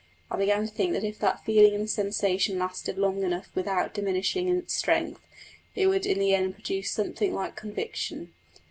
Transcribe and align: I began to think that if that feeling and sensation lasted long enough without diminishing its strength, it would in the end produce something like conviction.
I 0.31 0.35
began 0.35 0.65
to 0.65 0.73
think 0.73 0.93
that 0.93 1.03
if 1.03 1.19
that 1.19 1.45
feeling 1.45 1.75
and 1.75 1.87
sensation 1.87 2.57
lasted 2.57 2.97
long 2.97 3.21
enough 3.21 3.49
without 3.53 3.93
diminishing 3.93 4.49
its 4.49 4.73
strength, 4.73 5.21
it 5.75 5.85
would 5.85 6.07
in 6.07 6.17
the 6.17 6.33
end 6.33 6.55
produce 6.55 6.89
something 6.89 7.35
like 7.35 7.55
conviction. 7.55 8.33